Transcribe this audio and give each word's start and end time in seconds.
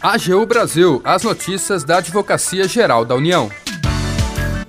AGU 0.00 0.46
Brasil, 0.46 1.00
as 1.04 1.22
notícias 1.22 1.82
da 1.82 1.98
Advocacia 1.98 2.68
Geral 2.68 3.04
da 3.04 3.14
União. 3.14 3.50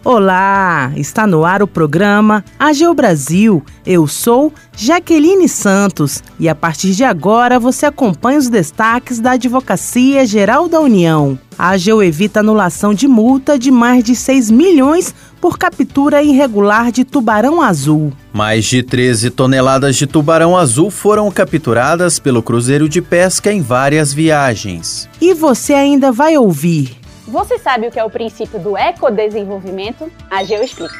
Olá, 0.04 0.92
está 0.96 1.28
no 1.28 1.46
ar 1.46 1.62
o 1.62 1.68
programa 1.68 2.44
AGU 2.58 2.94
Brasil. 2.94 3.64
Eu 3.86 4.08
sou 4.08 4.52
Jaqueline 4.76 5.48
Santos 5.48 6.24
e 6.40 6.50
a 6.50 6.56
partir 6.56 6.96
de 6.96 7.04
agora 7.04 7.60
você 7.60 7.86
acompanha 7.86 8.40
os 8.40 8.50
destaques 8.50 9.20
da 9.20 9.32
Advocacia 9.32 10.26
Geral 10.26 10.68
da 10.68 10.80
União. 10.80 11.38
A 11.58 11.72
AGU 11.72 12.02
evita 12.02 12.40
anulação 12.40 12.94
de 12.94 13.08
multa 13.08 13.60
de 13.60 13.70
mais 13.70 14.04
de 14.04 14.16
6 14.16 14.50
milhões 14.50 15.14
por 15.40 15.58
captura 15.58 16.22
irregular 16.22 16.92
de 16.92 17.04
tubarão 17.04 17.62
azul. 17.62 18.12
Mais 18.34 18.66
de 18.66 18.84
13 18.84 19.30
toneladas 19.30 19.96
de 19.96 20.06
tubarão 20.06 20.58
azul 20.58 20.92
foram 20.92 21.30
capturadas 21.32 22.20
pelo 22.20 22.44
Cruzeiro 22.44 22.90
de 22.90 23.02
Pesca 23.02 23.52
em 23.52 23.62
várias 23.62 24.14
viagens. 24.14 25.10
E 25.22 25.34
você 25.34 25.74
ainda 25.74 26.12
vai 26.12 26.38
ouvir. 26.38 26.98
Você 27.28 27.60
sabe 27.60 27.88
o 27.88 27.92
que 27.92 28.00
é 28.00 28.04
o 28.04 28.10
princípio 28.10 28.60
do 28.60 28.76
ecodesenvolvimento? 28.76 30.12
A 30.30 30.44
Geo 30.44 30.64
explica. 30.64 30.96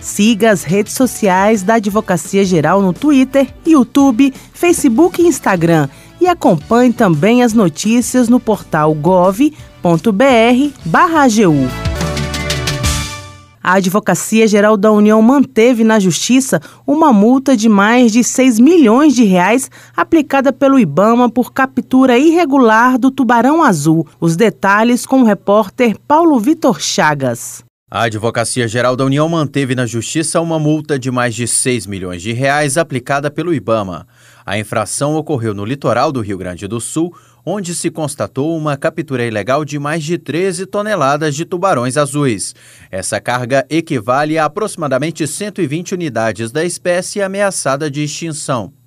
Siga 0.00 0.50
as 0.50 0.62
redes 0.62 0.94
sociais 0.94 1.62
da 1.62 1.74
Advocacia 1.74 2.44
Geral 2.44 2.80
no 2.80 2.92
Twitter, 2.92 3.48
YouTube, 3.66 4.32
Facebook 4.52 5.20
e 5.20 5.26
Instagram 5.26 5.88
e 6.20 6.26
acompanhe 6.26 6.92
também 6.92 7.42
as 7.42 7.52
notícias 7.52 8.28
no 8.28 8.40
portal 8.40 8.94
gov.br/agu. 8.94 9.52
A 13.68 13.74
Advocacia 13.74 14.48
Geral 14.48 14.78
da 14.78 14.90
União 14.90 15.20
manteve 15.20 15.84
na 15.84 16.00
Justiça 16.00 16.58
uma 16.86 17.12
multa 17.12 17.54
de 17.54 17.68
mais 17.68 18.10
de 18.10 18.24
6 18.24 18.58
milhões 18.58 19.14
de 19.14 19.24
reais 19.24 19.70
aplicada 19.94 20.54
pelo 20.54 20.78
IBAMA 20.78 21.28
por 21.28 21.52
captura 21.52 22.16
irregular 22.16 22.96
do 22.96 23.10
tubarão 23.10 23.62
azul. 23.62 24.06
Os 24.18 24.36
detalhes 24.36 25.04
com 25.04 25.20
o 25.20 25.24
repórter 25.26 25.98
Paulo 26.08 26.40
Vitor 26.40 26.80
Chagas. 26.80 27.67
A 27.90 28.02
Advocacia 28.02 28.68
Geral 28.68 28.94
da 28.94 29.02
União 29.06 29.26
manteve 29.30 29.74
na 29.74 29.86
Justiça 29.86 30.42
uma 30.42 30.58
multa 30.58 30.98
de 30.98 31.10
mais 31.10 31.34
de 31.34 31.48
6 31.48 31.86
milhões 31.86 32.20
de 32.20 32.34
reais 32.34 32.76
aplicada 32.76 33.30
pelo 33.30 33.54
IBAMA. 33.54 34.06
A 34.44 34.58
infração 34.58 35.14
ocorreu 35.14 35.54
no 35.54 35.64
litoral 35.64 36.12
do 36.12 36.20
Rio 36.20 36.36
Grande 36.36 36.68
do 36.68 36.82
Sul, 36.82 37.16
onde 37.46 37.74
se 37.74 37.90
constatou 37.90 38.54
uma 38.54 38.76
captura 38.76 39.24
ilegal 39.24 39.64
de 39.64 39.78
mais 39.78 40.04
de 40.04 40.18
13 40.18 40.66
toneladas 40.66 41.34
de 41.34 41.46
tubarões 41.46 41.96
azuis. 41.96 42.54
Essa 42.90 43.22
carga 43.22 43.64
equivale 43.70 44.36
a 44.36 44.44
aproximadamente 44.44 45.26
120 45.26 45.94
unidades 45.94 46.52
da 46.52 46.62
espécie 46.62 47.22
ameaçada 47.22 47.90
de 47.90 48.02
extinção. 48.02 48.77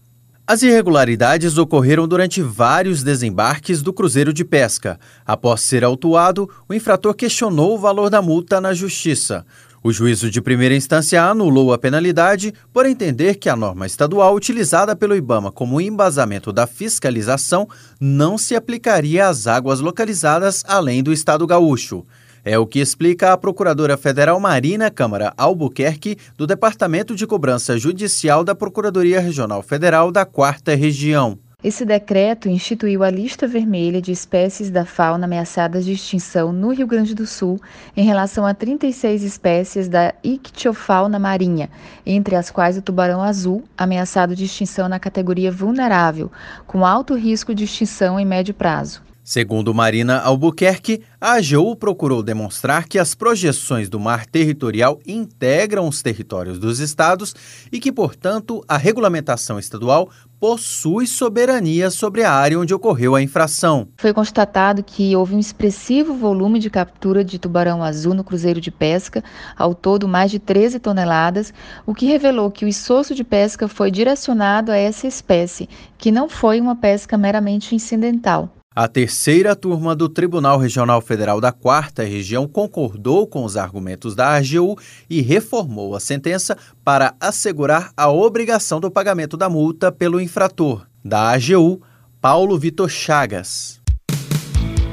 As 0.45 0.63
irregularidades 0.63 1.57
ocorreram 1.57 2.07
durante 2.07 2.41
vários 2.41 3.03
desembarques 3.03 3.81
do 3.81 3.93
cruzeiro 3.93 4.33
de 4.33 4.43
pesca. 4.43 4.99
Após 5.25 5.61
ser 5.61 5.83
autuado, 5.83 6.49
o 6.67 6.73
infrator 6.73 7.13
questionou 7.13 7.75
o 7.75 7.79
valor 7.79 8.09
da 8.09 8.21
multa 8.21 8.59
na 8.59 8.73
justiça. 8.73 9.45
O 9.83 9.91
juízo 9.91 10.29
de 10.29 10.41
primeira 10.41 10.75
instância 10.75 11.23
anulou 11.23 11.71
a 11.71 11.77
penalidade 11.77 12.53
por 12.73 12.85
entender 12.85 13.35
que 13.35 13.49
a 13.49 13.55
norma 13.55 13.85
estadual 13.85 14.35
utilizada 14.35 14.95
pelo 14.95 15.15
IBAMA 15.15 15.51
como 15.51 15.79
embasamento 15.79 16.51
da 16.51 16.67
fiscalização 16.67 17.67
não 17.99 18.37
se 18.37 18.55
aplicaria 18.55 19.27
às 19.27 19.47
águas 19.47 19.79
localizadas 19.79 20.63
além 20.67 21.01
do 21.01 21.13
estado 21.13 21.47
gaúcho. 21.47 22.05
É 22.43 22.57
o 22.57 22.65
que 22.65 22.79
explica 22.79 23.31
a 23.31 23.37
Procuradora 23.37 23.95
Federal 23.95 24.39
Marina 24.39 24.89
Câmara 24.89 25.31
Albuquerque, 25.37 26.17
do 26.35 26.47
Departamento 26.47 27.15
de 27.15 27.27
Cobrança 27.27 27.77
Judicial 27.77 28.43
da 28.43 28.55
Procuradoria 28.55 29.19
Regional 29.19 29.61
Federal 29.61 30.11
da 30.11 30.25
Quarta 30.25 30.73
Região. 30.73 31.37
Esse 31.63 31.85
decreto 31.85 32.49
instituiu 32.49 33.03
a 33.03 33.11
lista 33.11 33.47
vermelha 33.47 34.01
de 34.01 34.11
espécies 34.11 34.71
da 34.71 34.83
fauna 34.83 35.25
ameaçadas 35.25 35.85
de 35.85 35.91
extinção 35.91 36.51
no 36.51 36.73
Rio 36.73 36.87
Grande 36.87 37.13
do 37.13 37.27
Sul 37.27 37.61
em 37.95 38.03
relação 38.03 38.43
a 38.47 38.55
36 38.55 39.21
espécies 39.21 39.87
da 39.87 40.11
ictiofauna 40.23 41.19
marinha, 41.19 41.69
entre 42.03 42.35
as 42.35 42.49
quais 42.49 42.75
o 42.75 42.81
tubarão 42.81 43.21
azul, 43.21 43.63
ameaçado 43.77 44.35
de 44.35 44.45
extinção 44.45 44.89
na 44.89 44.99
categoria 44.99 45.51
vulnerável, 45.51 46.31
com 46.65 46.83
alto 46.83 47.13
risco 47.13 47.53
de 47.53 47.65
extinção 47.65 48.19
em 48.19 48.25
médio 48.25 48.55
prazo. 48.55 49.10
Segundo 49.23 49.73
Marina 49.73 50.19
Albuquerque, 50.19 51.03
a 51.19 51.33
AGU 51.33 51.75
procurou 51.75 52.23
demonstrar 52.23 52.87
que 52.87 52.97
as 52.97 53.13
projeções 53.13 53.87
do 53.87 53.99
mar 53.99 54.25
territorial 54.25 54.99
integram 55.05 55.87
os 55.87 56.01
territórios 56.01 56.57
dos 56.57 56.79
estados 56.79 57.35
e 57.71 57.79
que, 57.79 57.91
portanto, 57.91 58.63
a 58.67 58.77
regulamentação 58.77 59.59
estadual 59.59 60.09
possui 60.39 61.05
soberania 61.05 61.91
sobre 61.91 62.23
a 62.23 62.31
área 62.31 62.59
onde 62.59 62.73
ocorreu 62.73 63.13
a 63.13 63.21
infração. 63.21 63.87
Foi 63.97 64.11
constatado 64.11 64.81
que 64.81 65.15
houve 65.15 65.35
um 65.35 65.39
expressivo 65.39 66.15
volume 66.15 66.57
de 66.57 66.71
captura 66.71 67.23
de 67.23 67.37
tubarão 67.37 67.83
azul 67.83 68.15
no 68.15 68.23
cruzeiro 68.23 68.59
de 68.59 68.71
pesca, 68.71 69.23
ao 69.55 69.75
todo 69.75 70.07
mais 70.07 70.31
de 70.31 70.39
13 70.39 70.79
toneladas, 70.79 71.53
o 71.85 71.93
que 71.93 72.07
revelou 72.07 72.49
que 72.49 72.65
o 72.65 72.67
esforço 72.67 73.13
de 73.13 73.23
pesca 73.23 73.67
foi 73.67 73.91
direcionado 73.91 74.71
a 74.71 74.75
essa 74.75 75.05
espécie, 75.05 75.69
que 75.95 76.11
não 76.11 76.27
foi 76.27 76.59
uma 76.59 76.75
pesca 76.75 77.15
meramente 77.19 77.75
incidental. 77.75 78.49
A 78.73 78.87
terceira 78.87 79.53
turma 79.53 79.93
do 79.93 80.07
Tribunal 80.07 80.57
Regional 80.57 81.01
Federal 81.01 81.41
da 81.41 81.51
Quarta 81.51 82.03
Região 82.03 82.47
concordou 82.47 83.27
com 83.27 83.43
os 83.43 83.57
argumentos 83.57 84.15
da 84.15 84.33
AGU 84.33 84.77
e 85.09 85.21
reformou 85.21 85.93
a 85.93 85.99
sentença 85.99 86.57
para 86.81 87.13
assegurar 87.19 87.91
a 87.97 88.09
obrigação 88.09 88.79
do 88.79 88.89
pagamento 88.89 89.35
da 89.35 89.49
multa 89.49 89.91
pelo 89.91 90.21
infrator. 90.21 90.85
Da 91.03 91.31
AGU, 91.31 91.81
Paulo 92.21 92.57
Vitor 92.57 92.87
Chagas. 92.87 93.81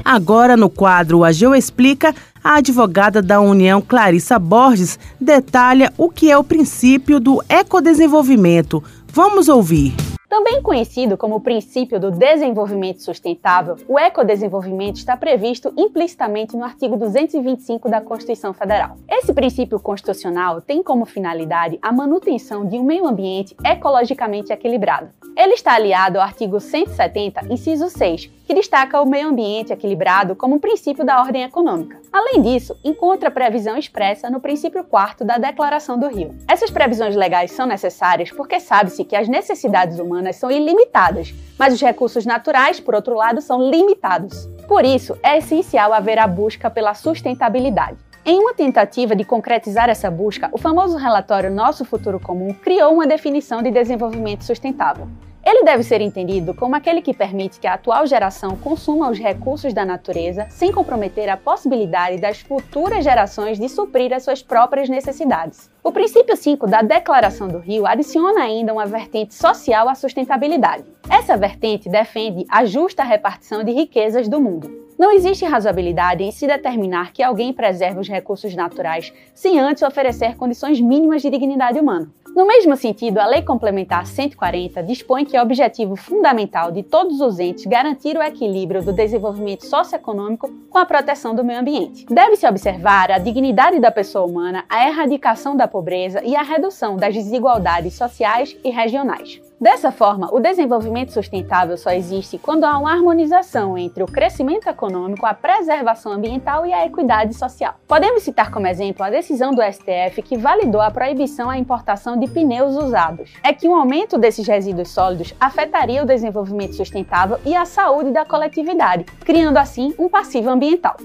Agora, 0.03 0.57
no 0.57 0.69
quadro 0.69 1.23
AGU 1.23 1.55
Explica, 1.55 2.13
a 2.43 2.55
advogada 2.55 3.21
da 3.21 3.39
União 3.39 3.81
Clarissa 3.81 4.37
Borges 4.37 4.99
detalha 5.21 5.93
o 5.97 6.09
que 6.09 6.29
é 6.29 6.37
o 6.37 6.43
princípio 6.43 7.17
do 7.17 7.41
ecodesenvolvimento. 7.47 8.83
Vamos 9.13 9.47
ouvir. 9.47 9.95
Também 10.29 10.61
conhecido 10.61 11.17
como 11.17 11.37
o 11.37 11.41
princípio 11.41 11.99
do 11.99 12.11
desenvolvimento 12.11 13.01
sustentável, 13.01 13.75
o 13.87 13.97
ecodesenvolvimento 13.97 14.97
está 14.97 15.17
previsto 15.17 15.73
implicitamente 15.75 16.55
no 16.55 16.63
artigo 16.63 16.95
225 16.95 17.89
da 17.89 17.99
Constituição 17.99 18.53
Federal. 18.53 18.95
Esse 19.09 19.33
princípio 19.33 19.79
constitucional 19.79 20.61
tem 20.61 20.83
como 20.83 21.03
finalidade 21.07 21.79
a 21.81 21.91
manutenção 21.91 22.63
de 22.63 22.77
um 22.77 22.83
meio 22.83 23.07
ambiente 23.07 23.55
ecologicamente 23.65 24.53
equilibrado. 24.53 25.09
Ele 25.35 25.53
está 25.53 25.73
aliado 25.73 26.19
ao 26.19 26.23
artigo 26.23 26.59
170, 26.59 27.51
inciso 27.51 27.89
6, 27.89 28.29
que 28.49 28.55
destaca 28.55 28.99
o 28.99 29.05
meio 29.05 29.29
ambiente 29.29 29.71
equilibrado 29.71 30.35
como 30.35 30.55
um 30.55 30.59
princípio 30.59 31.05
da 31.05 31.21
ordem 31.21 31.43
econômica. 31.43 32.01
Além 32.11 32.41
disso, 32.41 32.75
encontra 32.83 33.29
previsão 33.29 33.77
expressa 33.77 34.27
no 34.27 34.39
princípio 34.39 34.83
4 34.83 35.23
da 35.23 35.37
Declaração 35.37 35.99
do 35.99 36.07
Rio. 36.07 36.35
Essas 36.47 36.71
previsões 36.71 37.15
legais 37.15 37.51
são 37.51 37.67
necessárias 37.67 38.31
porque 38.31 38.59
sabe-se 38.59 39.05
que 39.05 39.15
as 39.15 39.27
necessidades 39.27 39.99
humanas 39.99 40.09
humanas 40.09 40.35
são 40.37 40.49
ilimitadas, 40.49 41.31
mas 41.59 41.75
os 41.75 41.79
recursos 41.79 42.25
naturais, 42.25 42.79
por 42.79 42.95
outro 42.95 43.13
lado, 43.13 43.39
são 43.39 43.69
limitados. 43.69 44.49
Por 44.67 44.83
isso, 44.83 45.15
é 45.21 45.37
essencial 45.37 45.93
haver 45.93 46.17
a 46.17 46.25
busca 46.25 46.71
pela 46.71 46.95
sustentabilidade. 46.95 47.99
Em 48.25 48.39
uma 48.39 48.55
tentativa 48.55 49.15
de 49.15 49.23
concretizar 49.23 49.91
essa 49.91 50.09
busca, 50.09 50.49
o 50.51 50.57
famoso 50.57 50.97
relatório 50.97 51.51
Nosso 51.51 51.85
Futuro 51.85 52.19
Comum 52.19 52.51
criou 52.51 52.95
uma 52.95 53.05
definição 53.05 53.61
de 53.61 53.69
desenvolvimento 53.69 54.43
sustentável. 54.43 55.07
Ele 55.49 55.63
deve 55.63 55.81
ser 55.81 55.99
entendido 55.99 56.53
como 56.53 56.75
aquele 56.75 57.01
que 57.01 57.11
permite 57.11 57.59
que 57.59 57.65
a 57.65 57.73
atual 57.73 58.05
geração 58.05 58.55
consuma 58.55 59.09
os 59.09 59.17
recursos 59.17 59.73
da 59.73 59.83
natureza 59.83 60.45
sem 60.47 60.71
comprometer 60.71 61.27
a 61.27 61.35
possibilidade 61.35 62.21
das 62.21 62.39
futuras 62.39 63.03
gerações 63.03 63.57
de 63.57 63.67
suprir 63.67 64.13
as 64.13 64.21
suas 64.21 64.43
próprias 64.43 64.87
necessidades. 64.87 65.67
O 65.83 65.91
princípio 65.91 66.37
5 66.37 66.67
da 66.67 66.83
Declaração 66.83 67.47
do 67.47 67.57
Rio 67.57 67.87
adiciona 67.87 68.43
ainda 68.43 68.71
uma 68.71 68.85
vertente 68.85 69.33
social 69.33 69.89
à 69.89 69.95
sustentabilidade. 69.95 70.83
Essa 71.09 71.35
vertente 71.35 71.89
defende 71.89 72.45
a 72.47 72.63
justa 72.63 73.01
repartição 73.01 73.63
de 73.63 73.71
riquezas 73.71 74.29
do 74.29 74.39
mundo. 74.39 74.88
Não 74.99 75.13
existe 75.13 75.45
razoabilidade 75.45 76.25
em 76.25 76.29
se 76.29 76.45
determinar 76.45 77.13
que 77.13 77.23
alguém 77.23 77.53
preserve 77.53 78.01
os 78.01 78.09
recursos 78.09 78.53
naturais 78.53 79.13
sem 79.33 79.57
antes 79.57 79.81
oferecer 79.81 80.35
condições 80.35 80.81
mínimas 80.81 81.21
de 81.21 81.29
dignidade 81.29 81.79
humana. 81.79 82.11
No 82.35 82.45
mesmo 82.45 82.75
sentido, 82.75 83.17
a 83.17 83.25
Lei 83.25 83.41
Complementar 83.41 84.05
140 84.05 84.83
dispõe 84.83 85.23
que 85.23 85.37
é 85.37 85.41
objetivo 85.41 85.95
fundamental 85.95 86.69
de 86.69 86.83
todos 86.83 87.21
os 87.21 87.39
entes 87.39 87.65
garantir 87.65 88.17
o 88.17 88.21
equilíbrio 88.21 88.83
do 88.83 88.91
desenvolvimento 88.91 89.65
socioeconômico 89.65 90.51
com 90.69 90.77
a 90.77 90.85
proteção 90.85 91.33
do 91.33 91.45
meio 91.45 91.61
ambiente. 91.61 92.05
Deve-se 92.05 92.45
observar 92.45 93.09
a 93.09 93.19
dignidade 93.19 93.79
da 93.79 93.91
pessoa 93.91 94.25
humana, 94.25 94.65
a 94.67 94.85
erradicação 94.85 95.55
da 95.55 95.67
pobreza 95.67 96.21
e 96.25 96.35
a 96.35 96.41
redução 96.41 96.97
das 96.97 97.13
desigualdades 97.13 97.93
sociais 97.93 98.53
e 98.65 98.69
regionais. 98.69 99.48
Dessa 99.59 99.91
forma, 99.91 100.33
o 100.33 100.39
desenvolvimento 100.39 101.11
sustentável 101.11 101.75
só 101.75 101.91
existe 101.91 102.37
quando 102.37 102.63
há 102.63 102.77
uma 102.77 102.93
harmonização 102.93 103.77
entre 103.77 104.01
o 104.01 104.05
crescimento 104.05 104.69
econômico, 104.69 105.25
a 105.25 105.33
preservação 105.33 106.13
ambiental 106.13 106.65
e 106.65 106.71
a 106.71 106.85
equidade 106.85 107.33
social. 107.33 107.75
Podemos 107.85 108.23
citar 108.23 108.51
como 108.51 108.67
exemplo 108.67 109.03
a 109.03 109.09
decisão 109.09 109.51
do 109.51 109.61
STF 109.61 110.21
que 110.21 110.37
validou 110.37 110.79
a 110.79 110.89
proibição 110.89 111.49
à 111.49 111.57
importação 111.57 112.17
de 112.17 112.25
pneus 112.29 112.73
usados. 112.77 113.33
É 113.43 113.51
que 113.51 113.67
um 113.67 113.75
aumento 113.75 114.17
desses 114.17 114.47
resíduos 114.47 114.91
sólidos 114.91 115.35
afetaria 115.37 116.03
o 116.03 116.07
desenvolvimento 116.07 116.75
sustentável 116.75 117.37
e 117.45 117.53
a 117.53 117.65
saúde 117.65 118.11
da 118.11 118.23
coletividade, 118.23 119.03
criando 119.25 119.57
assim 119.57 119.93
um 119.99 120.07
passivo 120.07 120.49
ambiental. 120.49 120.95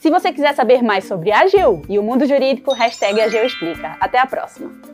Se 0.00 0.08
você 0.10 0.32
quiser 0.32 0.54
saber 0.54 0.82
mais 0.82 1.04
sobre 1.04 1.30
a 1.30 1.40
AGU 1.40 1.82
e 1.90 1.98
o 1.98 2.02
mundo 2.02 2.24
jurídico, 2.24 2.72
hashtag 2.72 3.20
AGU 3.20 3.36
Explica. 3.36 3.98
Até 4.00 4.18
a 4.18 4.26
próxima! 4.26 4.93